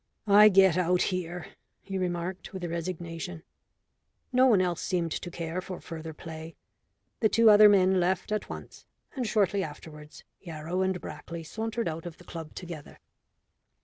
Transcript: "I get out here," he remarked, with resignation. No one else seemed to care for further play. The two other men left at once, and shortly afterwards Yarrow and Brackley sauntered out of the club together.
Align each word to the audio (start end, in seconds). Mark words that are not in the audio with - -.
"I 0.25 0.49
get 0.49 0.79
out 0.79 1.03
here," 1.13 1.45
he 1.79 1.95
remarked, 1.99 2.53
with 2.53 2.63
resignation. 2.65 3.43
No 4.33 4.47
one 4.47 4.59
else 4.59 4.81
seemed 4.81 5.11
to 5.11 5.29
care 5.29 5.61
for 5.61 5.79
further 5.79 6.11
play. 6.11 6.55
The 7.19 7.29
two 7.29 7.51
other 7.51 7.69
men 7.69 7.99
left 7.99 8.31
at 8.31 8.49
once, 8.49 8.87
and 9.15 9.27
shortly 9.27 9.63
afterwards 9.63 10.23
Yarrow 10.39 10.81
and 10.81 10.99
Brackley 10.99 11.43
sauntered 11.43 11.87
out 11.87 12.07
of 12.07 12.17
the 12.17 12.23
club 12.23 12.55
together. 12.55 12.97